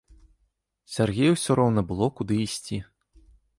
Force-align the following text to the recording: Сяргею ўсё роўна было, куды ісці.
Сяргею 0.93 1.35
ўсё 1.35 1.51
роўна 1.61 1.81
было, 1.93 2.09
куды 2.21 2.41
ісці. 2.47 2.83